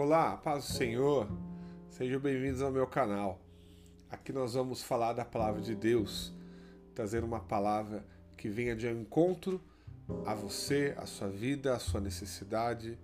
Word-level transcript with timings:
Olá, 0.00 0.36
paz 0.36 0.64
do 0.64 0.72
Senhor, 0.74 1.28
sejam 1.90 2.20
bem-vindos 2.20 2.62
ao 2.62 2.70
meu 2.70 2.86
canal. 2.86 3.40
Aqui 4.08 4.32
nós 4.32 4.54
vamos 4.54 4.80
falar 4.80 5.12
da 5.12 5.24
palavra 5.24 5.60
de 5.60 5.74
Deus, 5.74 6.32
trazer 6.94 7.24
uma 7.24 7.40
palavra 7.40 8.06
que 8.36 8.48
venha 8.48 8.76
de 8.76 8.88
encontro 8.88 9.60
a 10.24 10.36
você, 10.36 10.94
a 10.96 11.04
sua 11.04 11.26
vida, 11.28 11.74
a 11.74 11.80
sua 11.80 12.00
necessidade 12.00 12.96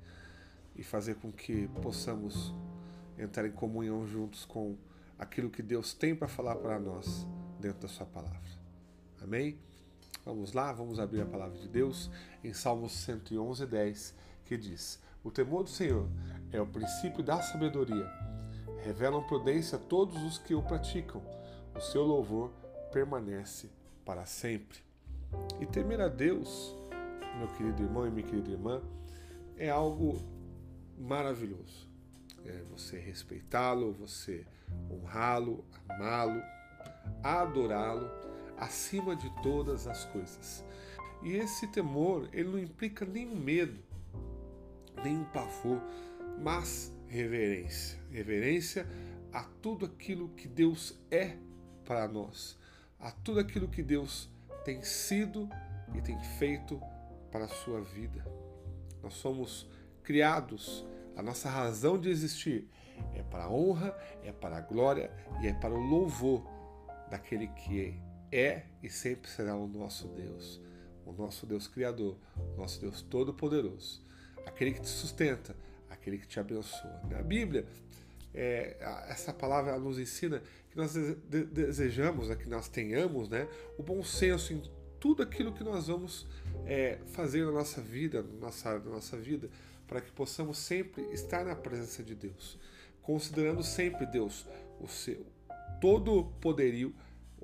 e 0.76 0.84
fazer 0.84 1.16
com 1.16 1.32
que 1.32 1.66
possamos 1.82 2.54
entrar 3.18 3.44
em 3.44 3.50
comunhão 3.50 4.06
juntos 4.06 4.44
com 4.44 4.76
aquilo 5.18 5.50
que 5.50 5.64
Deus 5.64 5.94
tem 5.94 6.14
para 6.14 6.28
falar 6.28 6.54
para 6.54 6.78
nós 6.78 7.26
dentro 7.58 7.80
da 7.80 7.88
sua 7.88 8.06
palavra. 8.06 8.38
Amém? 9.20 9.58
Vamos 10.24 10.52
lá, 10.52 10.72
vamos 10.72 11.00
abrir 11.00 11.22
a 11.22 11.26
palavra 11.26 11.58
de 11.58 11.66
Deus 11.66 12.08
em 12.44 12.52
Salmos 12.52 12.92
111, 12.92 13.66
10, 13.66 14.14
que 14.44 14.56
diz: 14.56 15.02
O 15.24 15.30
temor 15.32 15.64
do 15.64 15.70
Senhor 15.70 16.08
é 16.54 16.60
o 16.60 16.66
princípio 16.66 17.22
da 17.22 17.42
sabedoria. 17.42 18.08
Revelam 18.84 19.26
prudência 19.26 19.76
a 19.76 19.80
todos 19.80 20.22
os 20.22 20.38
que 20.38 20.54
o 20.54 20.62
praticam. 20.62 21.20
O 21.74 21.80
seu 21.80 22.04
louvor 22.04 22.52
permanece 22.92 23.68
para 24.04 24.24
sempre. 24.24 24.78
E 25.60 25.66
temer 25.66 26.00
a 26.00 26.08
Deus, 26.08 26.76
meu 27.38 27.48
querido 27.48 27.82
irmão 27.82 28.06
e 28.06 28.10
minha 28.10 28.26
querida 28.26 28.52
irmã, 28.52 28.80
é 29.56 29.68
algo 29.68 30.22
maravilhoso. 30.96 31.88
É 32.44 32.62
você 32.70 32.98
respeitá-lo, 32.98 33.92
você 33.92 34.46
honrá-lo, 34.88 35.64
amá-lo, 35.88 36.40
adorá-lo 37.22 38.08
acima 38.56 39.16
de 39.16 39.28
todas 39.42 39.88
as 39.88 40.04
coisas. 40.04 40.64
E 41.20 41.32
esse 41.32 41.66
temor, 41.66 42.28
ele 42.32 42.48
não 42.48 42.58
implica 42.58 43.04
nenhum 43.04 43.34
medo, 43.34 43.80
nenhum 45.02 45.24
pavor, 45.24 45.80
mas 46.38 46.92
reverência. 47.06 47.98
Reverência 48.10 48.86
a 49.32 49.42
tudo 49.60 49.86
aquilo 49.86 50.28
que 50.30 50.48
Deus 50.48 50.98
é 51.10 51.36
para 51.84 52.08
nós, 52.08 52.58
a 52.98 53.10
tudo 53.10 53.40
aquilo 53.40 53.68
que 53.68 53.82
Deus 53.82 54.28
tem 54.64 54.82
sido 54.82 55.48
e 55.94 56.00
tem 56.00 56.18
feito 56.38 56.80
para 57.30 57.44
a 57.44 57.48
sua 57.48 57.80
vida. 57.80 58.24
Nós 59.02 59.14
somos 59.14 59.68
criados, 60.02 60.86
a 61.16 61.22
nossa 61.22 61.50
razão 61.50 61.98
de 61.98 62.08
existir 62.08 62.68
é 63.14 63.22
para 63.22 63.44
a 63.44 63.50
honra, 63.50 63.96
é 64.22 64.32
para 64.32 64.56
a 64.56 64.60
glória 64.60 65.10
e 65.42 65.46
é 65.46 65.52
para 65.52 65.74
o 65.74 65.80
louvor 65.80 66.46
daquele 67.10 67.48
que 67.48 68.00
é 68.30 68.66
e 68.82 68.88
sempre 68.88 69.30
será 69.30 69.56
o 69.56 69.66
nosso 69.66 70.08
Deus, 70.08 70.60
o 71.04 71.12
nosso 71.12 71.46
Deus 71.46 71.66
Criador, 71.68 72.16
o 72.36 72.60
nosso 72.60 72.80
Deus 72.80 73.02
Todo-Poderoso, 73.02 74.02
aquele 74.46 74.72
que 74.72 74.80
te 74.80 74.88
sustenta, 74.88 75.56
aquele 75.94 76.18
que 76.18 76.26
te 76.26 76.38
abençoa. 76.38 77.00
Na 77.10 77.22
Bíblia, 77.22 77.66
é, 78.34 78.76
essa 79.08 79.32
palavra 79.32 79.78
nos 79.78 79.98
ensina 79.98 80.42
que 80.70 80.76
nós 80.76 80.94
desejamos, 80.94 82.28
né, 82.28 82.36
que 82.36 82.48
nós 82.48 82.68
tenhamos 82.68 83.28
né, 83.28 83.48
o 83.78 83.82
bom 83.82 84.02
senso 84.02 84.52
em 84.52 84.62
tudo 84.98 85.22
aquilo 85.22 85.52
que 85.52 85.62
nós 85.62 85.86
vamos 85.86 86.26
é, 86.66 86.98
fazer 87.12 87.44
na 87.44 87.52
nossa 87.52 87.80
vida, 87.80 88.22
na 88.22 88.46
nossa, 88.46 88.78
na 88.78 88.90
nossa 88.90 89.16
vida, 89.16 89.48
para 89.86 90.00
que 90.00 90.10
possamos 90.10 90.58
sempre 90.58 91.02
estar 91.12 91.44
na 91.44 91.54
presença 91.54 92.02
de 92.02 92.14
Deus, 92.14 92.58
considerando 93.02 93.62
sempre 93.62 94.06
Deus 94.06 94.46
o 94.80 94.88
seu 94.88 95.26
todo 95.80 96.24
poderio, 96.40 96.94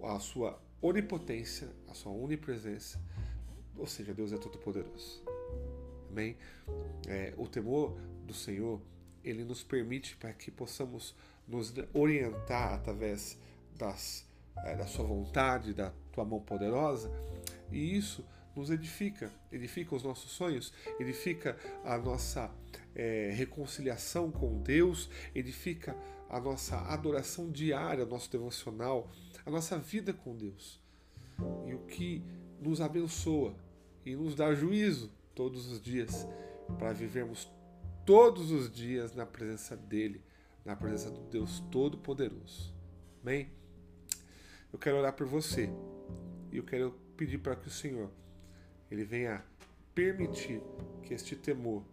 a 0.02 0.18
sua 0.18 0.58
onipotência, 0.80 1.68
a 1.88 1.94
sua 1.94 2.12
onipresença, 2.12 2.98
ou 3.76 3.86
seja, 3.86 4.14
Deus 4.14 4.32
é 4.32 4.38
todo 4.38 4.58
poderoso. 4.58 5.22
Amém? 6.10 6.36
É, 7.06 7.32
o 7.36 7.46
temor 7.46 7.96
do 8.26 8.34
Senhor, 8.34 8.80
ele 9.24 9.44
nos 9.44 9.62
permite 9.62 10.16
para 10.16 10.32
que 10.32 10.50
possamos 10.50 11.14
nos 11.46 11.72
orientar 11.94 12.74
através 12.74 13.38
das, 13.76 14.26
é, 14.64 14.76
da 14.76 14.86
sua 14.86 15.04
vontade, 15.04 15.72
da 15.72 15.92
tua 16.12 16.24
mão 16.24 16.40
poderosa, 16.40 17.10
e 17.70 17.96
isso 17.96 18.24
nos 18.54 18.70
edifica, 18.70 19.30
edifica 19.52 19.94
os 19.94 20.02
nossos 20.02 20.32
sonhos, 20.32 20.72
edifica 20.98 21.56
a 21.84 21.96
nossa 21.96 22.50
é, 22.94 23.30
reconciliação 23.34 24.30
com 24.30 24.60
Deus, 24.60 25.08
edifica 25.34 25.96
a 26.28 26.40
nossa 26.40 26.76
adoração 26.92 27.50
diária, 27.50 28.04
nosso 28.04 28.30
devocional, 28.30 29.10
a 29.46 29.50
nossa 29.50 29.78
vida 29.78 30.12
com 30.12 30.36
Deus. 30.36 30.80
E 31.66 31.74
o 31.74 31.78
que 31.86 32.22
nos 32.60 32.80
abençoa 32.80 33.54
e 34.04 34.14
nos 34.14 34.34
dá 34.34 34.54
juízo 34.54 35.10
todos 35.40 35.72
os 35.72 35.80
dias 35.80 36.28
para 36.78 36.92
vivermos 36.92 37.50
todos 38.04 38.50
os 38.50 38.70
dias 38.70 39.14
na 39.14 39.24
presença 39.24 39.74
dele, 39.74 40.22
na 40.66 40.76
presença 40.76 41.10
do 41.10 41.22
Deus 41.30 41.60
Todo-Poderoso. 41.70 42.74
Amém? 43.22 43.50
Eu 44.70 44.78
quero 44.78 44.98
orar 44.98 45.14
por 45.14 45.26
você 45.26 45.70
e 46.52 46.58
eu 46.58 46.62
quero 46.62 46.92
pedir 47.16 47.38
para 47.38 47.56
que 47.56 47.68
o 47.68 47.70
Senhor 47.70 48.10
ele 48.90 49.02
venha 49.02 49.42
permitir 49.94 50.60
que 51.04 51.14
este 51.14 51.34
temor 51.34 51.84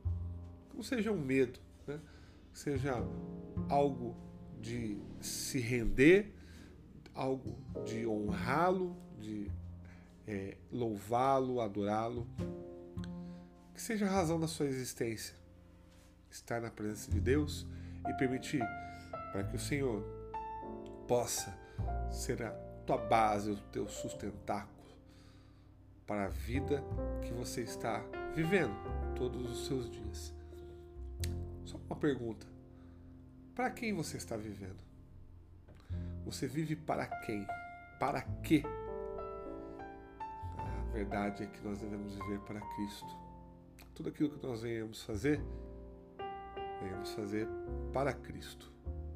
não 0.73 0.83
seja 0.83 1.09
um 1.09 1.17
medo, 1.17 1.57
né? 1.87 2.01
seja 2.51 2.95
algo 3.69 4.13
de 4.59 5.01
se 5.21 5.57
render, 5.57 6.33
algo 7.13 7.57
de 7.85 8.05
honrá-lo, 8.05 8.93
de 9.17 9.49
é, 10.27 10.57
louvá-lo, 10.69 11.61
adorá-lo, 11.61 12.27
que 13.77 13.83
seja 13.83 14.07
a 14.07 14.09
razão 14.09 14.39
da 14.39 14.47
sua 14.47 14.65
existência, 14.65 15.35
estar 16.31 16.59
na 16.59 16.71
presença 16.71 17.11
de 17.11 17.19
Deus 17.19 17.63
e 18.09 18.13
permitir 18.15 18.63
para 19.31 19.43
que 19.43 19.55
o 19.55 19.59
Senhor 19.59 20.03
possa 21.07 21.55
ser 22.11 22.41
a 22.41 22.49
tua 22.87 22.97
base, 22.97 23.51
o 23.51 23.55
teu 23.55 23.87
sustentáculo 23.87 24.75
para 26.07 26.25
a 26.25 26.27
vida 26.27 26.83
que 27.21 27.31
você 27.31 27.61
está 27.61 28.03
vivendo 28.33 28.73
todos 29.15 29.47
os 29.51 29.67
seus 29.67 29.87
dias. 29.91 30.33
Só 31.63 31.77
uma 31.85 31.95
pergunta: 31.97 32.47
para 33.53 33.69
quem 33.69 33.93
você 33.93 34.17
está 34.17 34.35
vivendo? 34.35 34.79
Você 36.25 36.47
vive 36.47 36.75
para 36.75 37.05
quem? 37.05 37.45
Para 37.99 38.23
quê? 38.41 38.63
A 40.57 40.91
verdade 40.91 41.43
é 41.43 41.45
que 41.45 41.61
nós 41.61 41.77
devemos 41.77 42.15
viver 42.15 42.39
para 42.39 42.59
Cristo. 42.59 43.26
Tudo 43.97 44.09
aquilo 44.09 44.29
que 44.29 44.45
nós 44.45 44.61
venhamos 44.61 45.01
fazer, 45.01 45.41
venhamos 46.83 47.09
fazer 47.13 47.47
para 47.91 48.13
Cristo. 48.13 48.71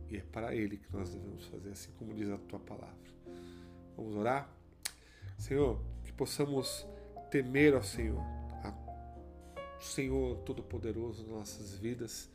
E 0.10 0.18
é 0.18 0.22
para 0.22 0.56
Ele 0.56 0.76
que 0.76 0.92
nós 0.92 1.14
devemos 1.14 1.46
fazer, 1.46 1.70
assim 1.70 1.92
como 2.00 2.16
diz 2.16 2.28
a 2.32 2.38
tua 2.40 2.60
palavra. 2.60 2.98
Vamos 3.96 4.16
orar? 4.16 4.50
Senhor, 5.38 5.80
que 6.04 6.12
possamos 6.12 6.88
temer 7.30 7.76
ao 7.76 7.84
Senhor, 7.84 8.24
ao 8.64 9.80
Senhor 9.80 10.40
Todo-Poderoso 10.40 11.28
nas 11.28 11.32
nossas 11.32 11.78
vidas, 11.78 12.28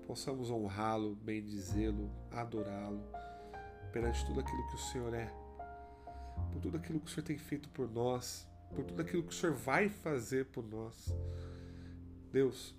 que 0.00 0.04
possamos 0.04 0.50
honrá-lo, 0.50 1.14
bendizê-lo, 1.14 2.10
adorá-lo, 2.32 3.04
perante 3.92 4.26
tudo 4.26 4.40
aquilo 4.40 4.66
que 4.66 4.74
o 4.74 4.78
Senhor 4.78 5.14
é, 5.14 5.32
por 6.50 6.60
tudo 6.60 6.76
aquilo 6.76 6.98
que 6.98 7.06
o 7.06 7.08
Senhor 7.08 7.24
tem 7.24 7.38
feito 7.38 7.68
por 7.68 7.88
nós, 7.88 8.48
por 8.74 8.84
tudo 8.84 9.02
aquilo 9.02 9.22
que 9.22 9.32
o 9.32 9.36
Senhor 9.36 9.54
vai 9.54 9.88
fazer 9.88 10.46
por 10.46 10.64
nós. 10.64 11.14
Deus, 12.32 12.74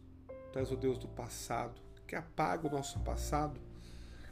Tu 0.51 0.59
és 0.59 0.71
o 0.71 0.75
Deus 0.75 0.97
do 0.97 1.07
passado, 1.07 1.79
que 2.07 2.15
apaga 2.15 2.67
o 2.67 2.71
nosso 2.71 2.99
passado, 2.99 3.59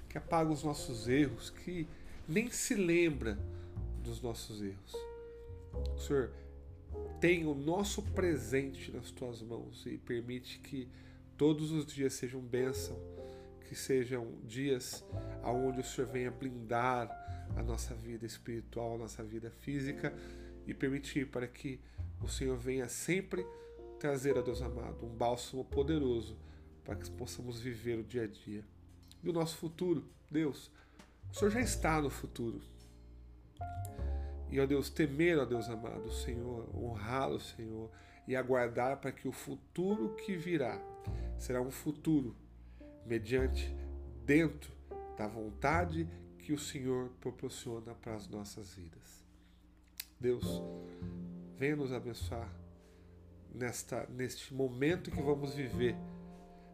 que 0.10 0.18
apaga 0.18 0.52
os 0.52 0.64
nossos 0.64 1.08
erros, 1.08 1.50
que 1.50 1.88
nem 2.28 2.50
se 2.50 2.76
lembra 2.76 3.38
dos 4.04 4.22
nossos 4.22 4.62
erros. 4.62 4.96
O 5.96 6.00
Senhor 6.00 6.32
tem 7.20 7.46
o 7.46 7.54
nosso 7.54 8.02
presente 8.02 8.92
nas 8.92 9.12
tuas 9.12 9.42
mãos 9.42 9.86
e 9.86 9.98
permite 9.98 10.60
que 10.60 10.88
todos 11.38 11.72
os 11.72 11.86
dias 11.86 12.14
sejam 12.14 12.40
bênção, 12.40 12.98
que 13.68 13.76
sejam 13.76 14.32
dias 14.44 15.04
onde 15.44 15.82
o 15.82 15.84
Senhor 15.84 16.10
venha 16.10 16.32
blindar 16.32 17.10
a 17.56 17.64
nossa 17.64 17.94
vida 17.94 18.26
espiritual, 18.26 18.96
a 18.96 19.00
nossa 19.00 19.24
vida 19.24 19.50
física 19.50 20.14
e 20.66 20.74
permitir 20.74 21.28
para 21.28 21.48
que 21.48 21.80
o 22.22 22.28
Senhor 22.28 22.58
venha 22.58 22.88
sempre 22.88 23.46
trazer 24.00 24.38
a 24.38 24.42
Deus 24.42 24.62
amado 24.62 25.06
um 25.06 25.16
bálsamo 25.16 25.64
poderoso 25.66 26.38
para 26.84 26.96
que 26.96 27.10
possamos 27.12 27.60
viver 27.60 28.00
o 28.00 28.04
dia 28.04 28.24
a 28.24 28.28
dia. 28.28 28.64
E 29.24 29.30
o 29.30 29.34
nosso 29.34 29.58
futuro, 29.58 30.08
Deus, 30.30 30.72
o 31.32 31.36
Senhor 31.36 31.52
já 31.52 31.62
está 31.62 32.02
no 32.02 32.10
futuro. 32.10 32.62
E, 34.52 34.60
ó 34.60 34.66
Deus, 34.66 34.90
temer, 34.90 35.40
ó 35.40 35.46
Deus 35.46 35.68
amado, 35.68 36.06
o 36.06 36.12
Senhor, 36.12 36.70
honrá-lo, 36.76 37.40
Senhor, 37.40 37.90
e 38.28 38.36
aguardar 38.36 39.02
para 39.02 39.12
que 39.12 39.28
o 39.28 39.32
futuro 39.32 40.16
que 40.16 40.36
virá 40.36 40.80
será 41.38 41.62
um 41.62 41.72
futuro 41.72 42.36
mediante, 43.06 43.76
dentro 44.24 44.72
da 45.18 45.28
vontade 45.28 46.08
que 46.40 46.54
o 46.54 46.60
Senhor 46.60 47.10
proporciona 47.20 47.94
para 47.96 48.16
as 48.16 48.28
nossas 48.28 48.76
vidas. 48.76 49.25
Deus, 50.20 50.62
venha 51.58 51.76
nos 51.76 51.92
abençoar 51.92 52.50
nesta, 53.54 54.08
neste 54.10 54.54
momento 54.54 55.12
que 55.12 55.22
vamos 55.22 55.54
viver, 55.54 55.96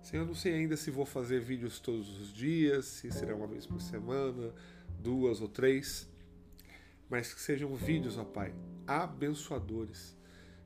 Senhor, 0.02 0.24
eu 0.24 0.28
não 0.28 0.36
sei 0.36 0.56
ainda 0.56 0.76
se 0.76 0.90
vou 0.90 1.06
fazer 1.06 1.40
vídeos 1.40 1.80
todos 1.80 2.20
os 2.20 2.34
dias, 2.34 2.86
se 2.86 3.12
será 3.12 3.36
uma 3.36 3.46
vez 3.46 3.68
por 3.68 3.80
semana, 3.80 4.52
duas 5.00 5.42
ou 5.42 5.48
três, 5.48 6.10
mas 7.08 7.34
que 7.34 7.40
sejam 7.40 7.76
vídeos, 7.76 8.18
ó 8.18 8.24
Pai, 8.24 8.54
abençoadores. 8.88 10.18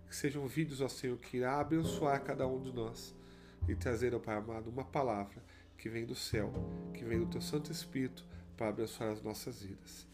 Que 0.08 0.16
sejam 0.16 0.48
vídeos, 0.48 0.80
ó 0.80 0.88
Senhor, 0.88 1.18
que 1.18 1.38
irá 1.38 1.60
abençoar 1.60 2.24
cada 2.24 2.48
um 2.48 2.62
de 2.62 2.72
nós 2.72 3.14
e 3.68 3.76
trazer, 3.76 4.16
ó 4.16 4.20
Pai 4.20 4.38
amado, 4.38 4.70
uma 4.70 4.86
palavra 4.86 5.44
que 5.78 5.90
vem 5.90 6.06
do 6.06 6.16
céu, 6.16 6.54
que 6.94 7.04
vem 7.04 7.20
do 7.20 7.26
Teu 7.26 7.42
Santo 7.42 7.72
Espírito 7.72 8.26
para 8.56 8.70
abençoar 8.70 9.12
as 9.12 9.22
nossas 9.22 9.62
vidas. 9.62 10.08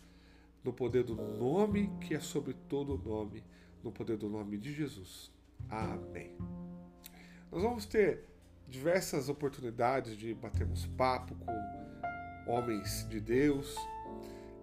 No 0.64 0.72
poder 0.72 1.04
do 1.04 1.16
nome 1.16 1.90
que 2.02 2.14
é 2.14 2.20
sobre 2.20 2.54
todo 2.54 2.98
nome, 2.98 3.44
no 3.84 3.92
poder 3.92 4.18
do 4.18 4.30
nome 4.30 4.58
de 4.58 4.72
Jesus. 4.72 5.32
Amém. 5.70 6.36
Nós 7.52 7.64
vamos 7.64 7.86
ter 7.86 8.26
diversas 8.68 9.28
oportunidades 9.28 10.16
de 10.16 10.34
batermos 10.34 10.86
papo 10.86 11.36
com 11.36 12.52
homens 12.52 13.08
de 13.10 13.20
Deus. 13.20 13.76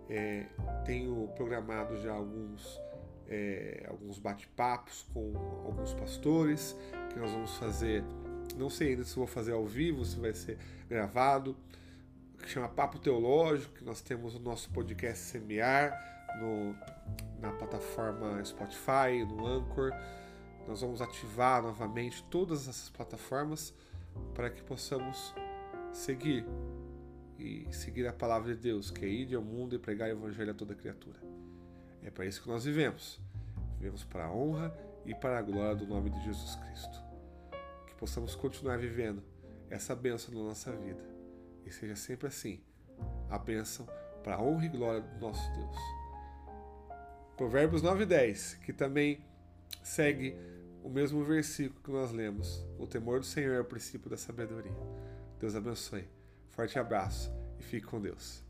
É, 0.09 0.47
tenho 0.87 1.29
programado 1.37 2.01
já 2.01 2.13
alguns, 2.13 2.81
é, 3.29 3.85
alguns 3.89 4.19
bate-papos 4.19 5.07
com 5.13 5.37
alguns 5.67 5.93
pastores 5.93 6.75
que 7.13 7.19
nós 7.19 7.31
vamos 7.31 7.57
fazer. 7.57 8.03
Não 8.57 8.71
sei 8.71 8.91
ainda 8.91 9.05
se 9.05 9.15
vou 9.15 9.27
fazer 9.27 9.53
ao 9.53 9.67
vivo, 9.67 10.05
se 10.05 10.19
vai 10.19 10.33
ser 10.33 10.59
gravado. 10.89 11.55
Que 12.43 12.49
chama 12.49 12.69
Papo 12.69 12.99
Teológico, 12.99 13.75
que 13.75 13.85
nós 13.85 14.01
temos 14.01 14.35
o 14.35 14.39
nosso 14.39 14.71
podcast 14.71 15.25
Semear 15.25 15.93
no, 16.41 16.75
na 17.41 17.53
plataforma 17.53 18.43
Spotify, 18.45 19.25
no 19.27 19.47
Anchor. 19.47 19.93
Nós 20.67 20.81
vamos 20.81 21.01
ativar 21.01 21.63
novamente 21.63 22.23
todas 22.25 22.69
essas 22.69 22.89
plataformas 22.89 23.75
para 24.35 24.51
que 24.51 24.63
possamos 24.63 25.35
seguir 25.93 26.45
e 27.39 27.67
seguir 27.71 28.07
a 28.07 28.13
palavra 28.13 28.55
de 28.55 28.61
Deus, 28.61 28.91
que 28.91 29.05
é 29.05 29.09
ir 29.09 29.35
ao 29.35 29.43
mundo 29.43 29.75
e 29.75 29.79
pregar 29.79 30.09
o 30.09 30.13
evangelho 30.13 30.51
a 30.51 30.55
toda 30.55 30.75
criatura. 30.75 31.19
É 32.03 32.11
para 32.11 32.27
isso 32.27 32.43
que 32.43 32.49
nós 32.49 32.65
vivemos. 32.65 33.21
Vivemos 33.79 34.05
para 34.05 34.27
a 34.27 34.33
honra 34.33 34.77
e 35.07 35.15
para 35.15 35.39
a 35.39 35.43
glória 35.43 35.77
do 35.77 35.87
nome 35.87 36.11
de 36.11 36.25
Jesus 36.25 36.57
Cristo. 36.57 36.99
Que 37.87 37.95
possamos 37.95 38.35
continuar 38.35 38.79
vivendo 38.79 39.23
essa 39.71 39.95
bênção 39.95 40.35
na 40.35 40.43
nossa 40.43 40.73
vida. 40.73 41.18
E 41.69 41.71
seja 41.71 41.95
sempre 41.95 42.27
assim, 42.27 42.63
a 43.29 43.39
bênção 43.39 43.87
para 44.25 44.37
a 44.37 44.43
honra 44.43 44.65
e 44.65 44.69
glória 44.71 45.03
do 45.03 45.21
nosso 45.21 45.53
Deus. 45.53 45.77
Provérbios 47.37 47.83
9 47.83 48.05
e 48.05 48.07
10, 48.07 48.55
que 48.65 48.73
também 48.73 49.23
segue 49.83 50.35
o 50.83 50.89
mesmo 50.89 51.23
versículo 51.23 51.79
que 51.83 51.91
nós 51.91 52.11
lemos. 52.11 52.67
O 52.79 52.87
temor 52.87 53.21
do 53.21 53.27
Senhor 53.27 53.55
é 53.55 53.61
o 53.61 53.67
princípio 53.67 54.09
da 54.09 54.17
sabedoria. 54.17 54.73
Deus 55.39 55.55
abençoe. 55.55 56.09
Forte 56.49 56.79
abraço 56.79 57.31
e 57.59 57.63
fique 57.63 57.87
com 57.87 58.01
Deus. 58.01 58.43